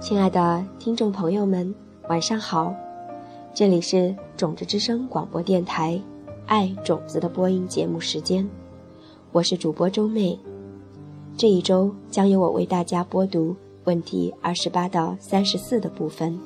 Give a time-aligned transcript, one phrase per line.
[0.00, 1.74] 亲爱的听众朋友们，
[2.08, 2.72] 晚上好！
[3.52, 6.00] 这里是种子之声广播电台
[6.46, 8.48] 《爱种子》的播音节目时间，
[9.32, 10.38] 我是主播周妹。
[11.36, 16.38] 这一周将由我为大家播读问题二十八到三十四的部分。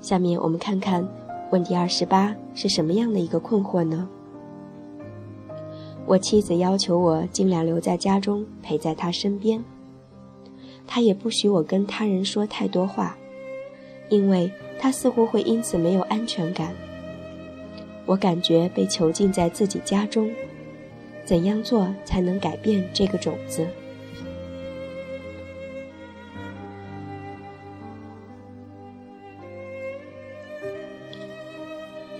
[0.00, 1.06] 下面我们看看
[1.50, 4.08] 问题二十八是什么样的一个困惑呢？
[6.06, 9.62] 我妻子要求我尽量留在家中，陪在她身边。
[10.86, 13.16] 他也不许我跟他人说太多话，
[14.08, 16.74] 因为他似乎会因此没有安全感。
[18.06, 20.30] 我感觉被囚禁在自己家中，
[21.24, 23.66] 怎样做才能改变这个种子？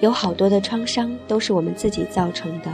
[0.00, 2.70] 有好多的创伤都是我们自己造成的。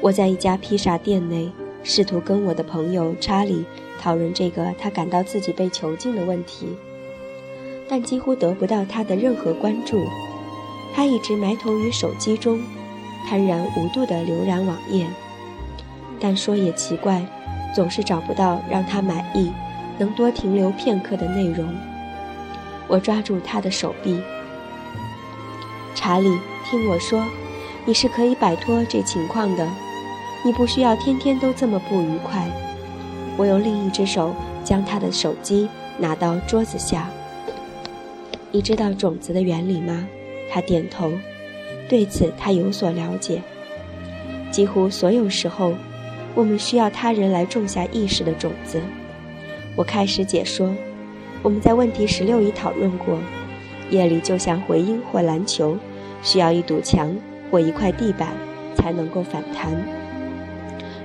[0.00, 1.50] 我在一家披萨店内，
[1.82, 3.64] 试图跟我的朋友查理。
[4.02, 6.66] 讨论这个他感到自己被囚禁的问题，
[7.88, 10.04] 但几乎得不到他的任何关注。
[10.92, 12.60] 他一直埋头于手机中，
[13.28, 15.06] 贪然无度地浏览网页。
[16.18, 17.24] 但说也奇怪，
[17.72, 19.52] 总是找不到让他满意、
[19.98, 21.72] 能多停留片刻的内容。
[22.88, 24.20] 我抓住他的手臂，
[25.94, 26.28] 查理，
[26.68, 27.24] 听我说，
[27.84, 29.64] 你是可以摆脱这情况的，
[30.44, 32.50] 你不需要天天都这么不愉快。
[33.36, 37.08] 我用另一只手将他的手机拿到桌子下。
[38.50, 40.06] 你知道种子的原理吗？
[40.50, 41.12] 他点头，
[41.88, 43.40] 对此他有所了解。
[44.50, 45.72] 几乎所有时候，
[46.34, 48.80] 我们需要他人来种下意识的种子。
[49.74, 50.74] 我开始解说。
[51.42, 53.18] 我们在问题十六已讨论过，
[53.90, 55.76] 夜里就像回音或篮球，
[56.22, 57.12] 需要一堵墙
[57.50, 58.28] 或一块地板
[58.76, 59.72] 才能够反弹。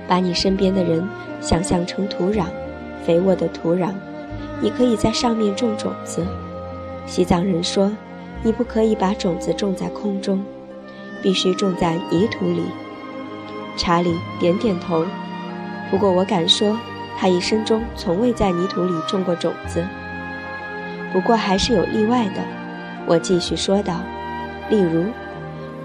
[0.06, 1.08] 把你身边的人。
[1.40, 2.44] 想象成土壤，
[3.04, 3.90] 肥沃的土壤，
[4.60, 6.24] 你可以在上面种种子。
[7.06, 7.90] 西藏人说，
[8.42, 10.42] 你不可以把种子种在空中，
[11.22, 12.62] 必须种在泥土里。
[13.76, 15.04] 查理点点头。
[15.90, 16.78] 不过我敢说，
[17.16, 19.84] 他一生中从未在泥土里种过种子。
[21.12, 22.42] 不过还是有例外的，
[23.06, 23.94] 我继续说道。
[24.68, 25.04] 例如，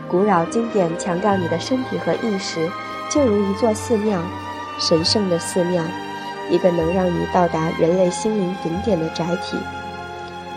[0.09, 2.69] 古老经典强调你的身体和意识，
[3.09, 4.19] 就如一座寺庙。
[4.85, 5.81] 神圣的寺庙，
[6.51, 9.55] 一个能让你到达人类心灵顶点的载体。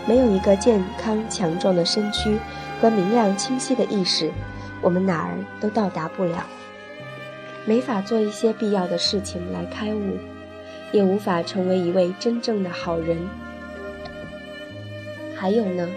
[0.05, 2.37] 没有一个健康强壮的身躯
[2.81, 4.29] 和明亮清晰的意识，
[4.81, 6.45] 我们哪儿都到达不了。
[7.63, 10.17] 没法做一些必要的事情来开悟，
[10.91, 13.17] 也无法成为一位真正的好人。
[15.37, 15.87] 还有呢？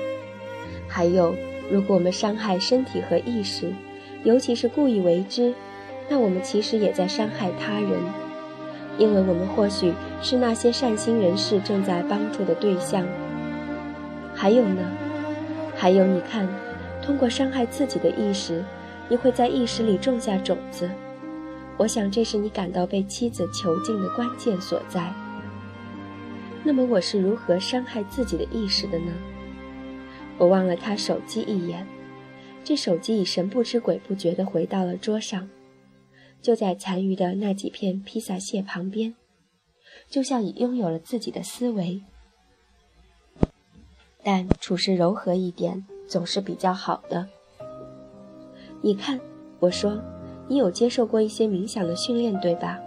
[0.86, 1.34] 还有，
[1.68, 3.72] 如果我们伤害身体和意识，
[4.22, 5.52] 尤其是故意为之。
[6.12, 7.92] 那我们其实也在伤害他人，
[9.00, 13.02] 因为我们或许是那些善心人士正在帮助的对象。
[14.34, 14.82] 还有呢？
[15.74, 16.46] 还有，你看，
[17.02, 18.62] 通过伤害自己的意识，
[19.08, 20.88] 你会在意识里种下种子。
[21.78, 25.10] 我想这是你感到被妻子囚禁的关键所在。
[26.62, 29.10] 那么我是如何伤害自己的意识的呢？
[30.36, 31.86] 我望了他手机一眼，
[32.62, 35.48] 这手机已神不知鬼不觉地回到了桌上。
[36.42, 39.14] 就在残余的那几片披萨屑旁边，
[40.08, 42.02] 就像已拥有了自己的思维。
[44.22, 47.26] 但处事柔和一点总是比较好的。
[48.82, 49.20] 你看，
[49.58, 50.00] 我说，
[50.48, 52.78] 你有接受过一些冥想的训练，对吧？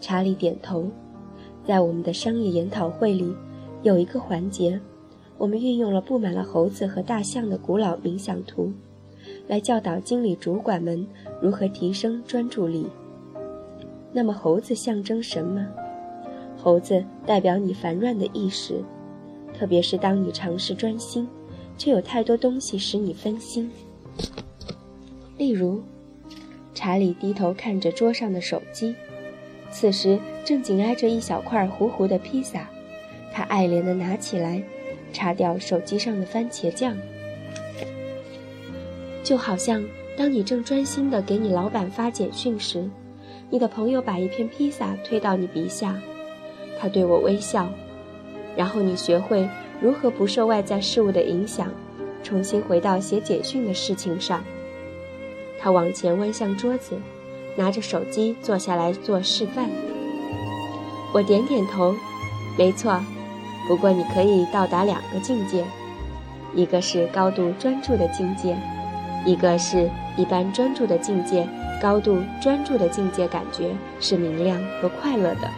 [0.00, 0.90] 查理点头。
[1.64, 3.34] 在我们的商业研讨会里，
[3.82, 4.80] 有一个环节，
[5.36, 8.72] 我们运用了布满了猴子和大象的古老冥想图。
[9.46, 11.06] 来教导经理主管们
[11.40, 12.86] 如何提升专注力。
[14.12, 15.66] 那么，猴子象征什么？
[16.56, 18.82] 猴子代表你烦乱的意识，
[19.52, 21.28] 特别是当你尝试专心，
[21.76, 23.70] 却有太多东西使你分心。
[25.36, 25.82] 例如，
[26.74, 28.96] 查理低头看着桌上的手机，
[29.70, 32.68] 此时正紧挨着一小块糊糊的披萨，
[33.32, 34.62] 他爱怜地拿起来，
[35.12, 36.96] 擦掉手机上的番茄酱。
[39.26, 39.84] 就好像
[40.16, 42.88] 当你正专心地给你老板发简讯时，
[43.50, 46.00] 你的朋友把一片披萨推到你鼻下，
[46.78, 47.68] 他对我微笑，
[48.54, 49.48] 然后你学会
[49.80, 51.68] 如何不受外在事物的影响，
[52.22, 54.44] 重新回到写简讯的事情上。
[55.58, 56.96] 他往前弯向桌子，
[57.56, 59.68] 拿着手机坐下来做示范。
[61.12, 61.96] 我点点头，
[62.56, 63.02] 没错。
[63.66, 65.64] 不过你可以到达两个境界，
[66.54, 68.56] 一个是高度专注的境界。
[69.26, 71.46] 一个是一般专注的境界，
[71.82, 73.70] 高度专注的境界感觉
[74.00, 75.50] 是明亮和快乐的。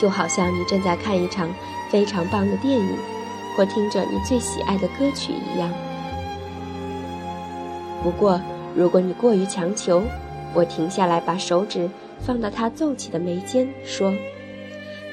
[0.00, 1.48] 就好像你正在看一场
[1.90, 2.96] 非常棒的电影，
[3.54, 5.70] 或听着你最喜爱的歌曲一样。
[8.02, 8.40] 不过，
[8.74, 10.02] 如果你过于强求，
[10.54, 11.90] 我停下来，把手指
[12.20, 14.14] 放到他皱起的眉间，说：“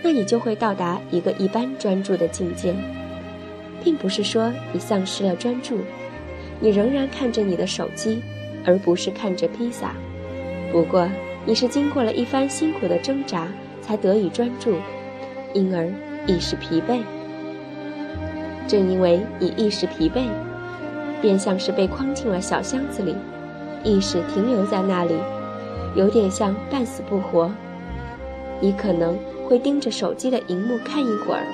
[0.01, 2.73] 那你就会到达一个一般专注的境界，
[3.83, 5.79] 并不是说你丧失了专注，
[6.59, 8.21] 你仍然看着你的手机，
[8.65, 9.93] 而不是看着披萨。
[10.71, 11.09] 不过，
[11.45, 13.47] 你是经过了一番辛苦的挣扎。”
[13.85, 14.77] 才得以专注，
[15.53, 15.87] 因而
[16.25, 17.01] 意识疲惫。
[18.67, 20.23] 正因为你意识疲惫，
[21.21, 23.15] 便像是被框进了小箱子里，
[23.83, 25.13] 意识停留在那里，
[25.95, 27.51] 有点像半死不活。
[28.59, 29.15] 你可能
[29.47, 31.45] 会盯着手机的荧幕看一会儿，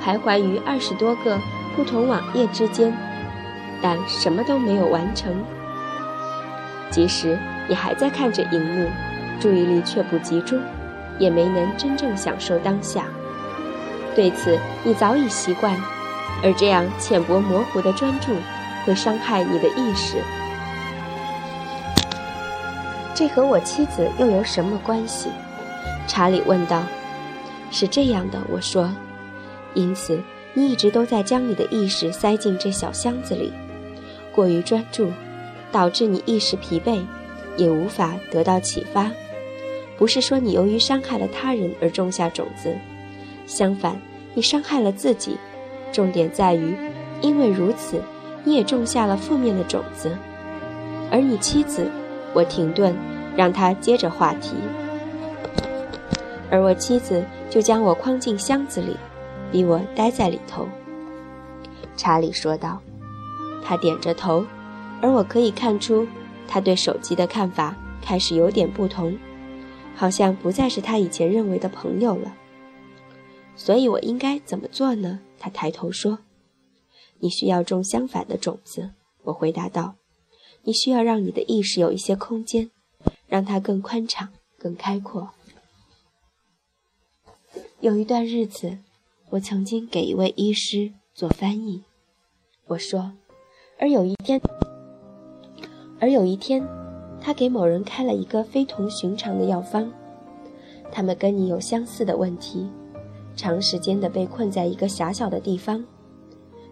[0.00, 1.36] 徘徊于二十多个
[1.74, 2.96] 不同网页之间，
[3.82, 5.32] 但什么都没有完成。
[6.90, 7.38] 即使
[7.68, 8.88] 你还在看着荧幕，
[9.38, 10.60] 注意力却不集中。
[11.18, 13.06] 也没能真正享受当下，
[14.14, 15.74] 对此你早已习惯，
[16.44, 18.36] 而这样浅薄模糊的专注
[18.84, 20.22] 会伤害你的意识。
[23.16, 25.28] 这和我妻子又有什么关系？
[26.06, 26.84] 查理问道。
[27.72, 28.88] 是这样的，我说。
[29.74, 30.22] 因此，
[30.54, 33.52] 你一直都在将你的意识塞进这小箱子里，
[34.38, 35.10] 过于专注，
[35.72, 37.04] 导致你一时疲惫，
[37.56, 39.10] 也无法得到启发。
[39.96, 42.72] 不是说你由于伤害了他人而种下种子，
[43.48, 44.00] 相反，
[44.34, 45.36] 你伤害了自己。
[45.90, 46.76] 重点在于，
[47.20, 48.00] 因为如此，
[48.44, 50.16] 你也种下了负面的种子。
[51.10, 51.90] 而你妻子，
[52.32, 52.94] 我停顿，
[53.36, 54.54] 让她接着话题。
[56.48, 58.96] 而我妻子就将我框进箱子里，
[59.50, 60.68] 逼我待在里头。
[61.96, 62.80] 查理说道。
[63.62, 64.46] 他点着头，
[65.02, 66.06] 而我可以看出，
[66.46, 69.18] 他对手机的看法开始有点不同。
[69.94, 72.36] 好像不再是他以前认为的朋友了，
[73.56, 75.20] 所以我应该怎么做呢？
[75.40, 76.20] 他抬头说
[77.18, 78.92] ：“你需要种相反的种子。”
[79.24, 79.96] 我回答道
[80.62, 82.70] ：“你需要让你的意识有一些空间，
[83.26, 85.30] 让它更宽敞、更开阔。”
[87.80, 88.78] 有一段日子，
[89.30, 91.82] 我曾经给一位医师做翻译。
[92.68, 93.14] 我说
[93.78, 94.40] ：“而有一天，
[96.00, 96.66] 而有一天。”
[97.20, 99.90] 他给某人开了一个非同寻常的药方，
[100.90, 102.70] 他们跟你有相似的问题，
[103.34, 105.84] 长时间的被困在一个狭小的地方，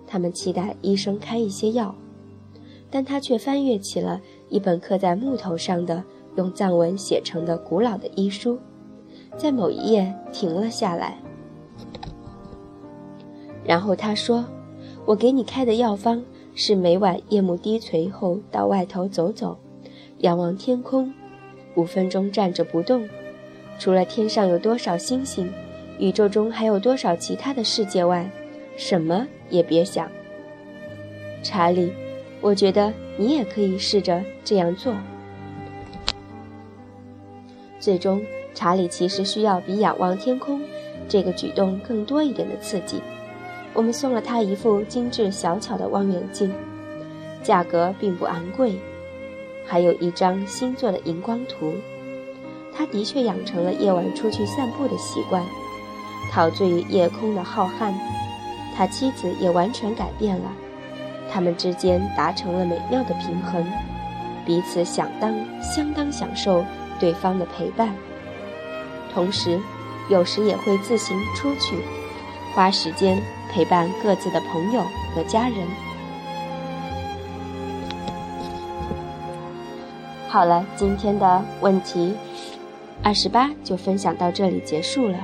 [0.07, 1.93] 他们期待医生开一些药，
[2.91, 6.05] 但他却翻阅起了一本刻在木头上的
[6.37, 8.59] 用藏文写成的古老的医书，
[9.37, 11.19] 在某一页停了下来，
[13.65, 14.45] 然后他说
[15.05, 16.25] ：“我给你开的药方
[16.57, 19.57] 是每晚夜幕低垂后到外头走走。”
[20.21, 21.13] 仰望天空，
[21.75, 23.07] 五分钟站着不动。
[23.79, 25.53] 除了天上有多少星星，
[25.99, 28.29] 宇宙中还有多少其他的世界外，
[28.79, 30.11] 什么也别想。
[31.43, 31.93] 查理，
[32.41, 34.95] 我觉得你也可以试着这样做。
[37.79, 38.23] 最终，
[38.55, 40.63] 查理其实需要比仰望天空
[41.07, 43.03] 这个举动更多一点的刺激。
[43.77, 46.51] 我们送了他一副精致小巧的望远镜，
[47.43, 48.81] 价格并不昂贵。
[49.67, 51.75] 还有一张新做的荧光图，
[52.75, 55.45] 他的确养成了夜晚出去散步的习惯，
[56.33, 57.93] 陶醉于夜空的浩瀚。
[58.75, 60.51] 他妻子也完全改变了，
[61.31, 63.63] 他们之间达成了美妙的平衡，
[64.47, 66.65] 彼此想当相当享受
[66.99, 67.95] 对方的陪伴，
[69.13, 69.61] 同时
[70.09, 71.77] 有时也会自行出去，
[72.55, 74.83] 花时间陪伴各自的朋友
[75.15, 75.67] 和家人。
[80.29, 82.15] 好了，今天的问题
[83.03, 85.19] 二十八就分享到这里结束了。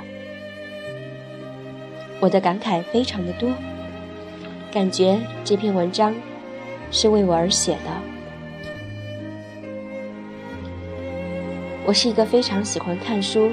[2.20, 3.50] 我的感慨非常的多，
[4.72, 6.14] 感觉这篇文章
[6.90, 7.90] 是为我而写的。
[11.84, 13.50] 我是一个非常喜欢看书、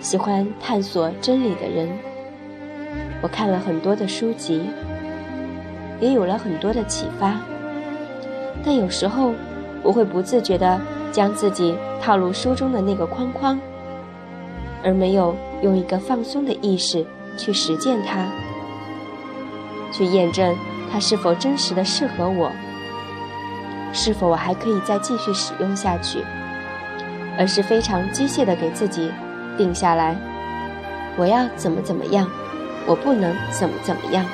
[0.00, 2.11] 喜欢探索真理的人。
[3.22, 4.68] 我看了很多的书籍，
[6.00, 7.36] 也有了很多的启发，
[8.64, 9.32] 但有时候
[9.82, 10.80] 我会不自觉的。
[11.12, 13.60] 将自己套入书中的那个框框，
[14.82, 17.04] 而没有用一个放松的意识
[17.36, 18.26] 去实践它，
[19.92, 20.56] 去验证
[20.90, 22.50] 它是否真实的适合我，
[23.92, 26.24] 是否我还可以再继续使用下去，
[27.38, 29.10] 而是非常机械的给自己
[29.58, 30.16] 定下来，
[31.18, 32.26] 我要怎么怎么样，
[32.86, 34.26] 我不能怎么怎么样，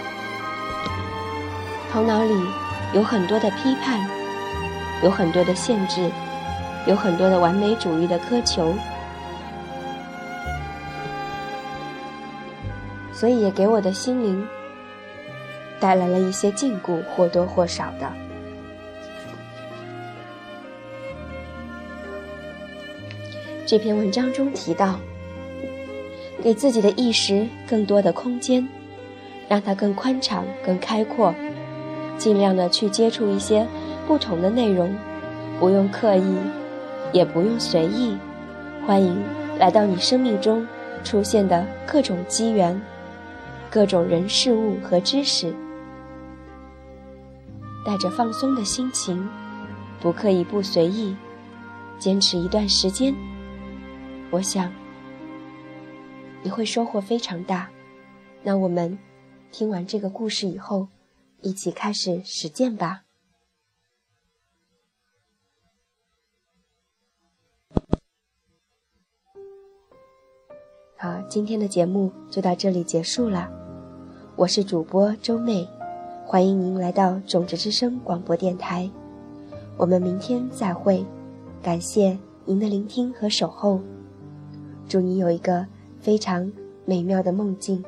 [1.92, 2.34] 头脑里
[2.94, 4.00] 有很多的批判，
[5.02, 6.10] 有很多的限制。
[6.86, 8.74] 有很多的完美主义的苛求，
[13.12, 14.46] 所以也给我的心灵
[15.78, 18.10] 带来了一些禁锢，或多或少的。
[23.66, 24.98] 这篇文章中提到，
[26.42, 28.66] 给自己的意识更多的空间，
[29.48, 31.34] 让它更宽敞、更开阔，
[32.16, 33.66] 尽量的去接触一些
[34.06, 34.94] 不同的内容，
[35.58, 36.36] 不用刻意，
[37.12, 38.16] 也不用随意，
[38.86, 39.20] 欢迎
[39.58, 40.66] 来到你生命中
[41.02, 42.80] 出现的各种机缘、
[43.68, 45.52] 各种人事物和知识，
[47.84, 49.28] 带着放松的心情，
[50.00, 51.16] 不刻意、不随意，
[51.98, 53.14] 坚持一段时间。
[54.30, 54.70] 我想
[56.42, 57.68] 你会收获非常大。
[58.42, 58.98] 那我们
[59.50, 60.88] 听完这个故事以后，
[61.42, 63.02] 一起开始实践吧。
[70.96, 73.48] 好，今天的节目就到这里结束了。
[74.36, 75.68] 我是主播周妹，
[76.24, 78.90] 欢迎您来到种子之声广播电台。
[79.76, 81.04] 我们明天再会，
[81.62, 83.80] 感谢您的聆听和守候。
[84.88, 85.64] 祝你有一个
[86.00, 86.50] 非常
[86.84, 87.82] 美妙的梦境。